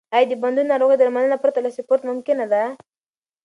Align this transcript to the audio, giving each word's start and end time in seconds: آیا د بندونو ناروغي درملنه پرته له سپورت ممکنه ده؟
آیا 0.15 0.27
د 0.29 0.33
بندونو 0.41 0.69
ناروغي 0.71 0.95
درملنه 0.99 1.37
پرته 1.43 1.59
له 1.61 1.69
سپورت 1.77 2.01
ممکنه 2.09 2.45
ده؟ 2.53 2.63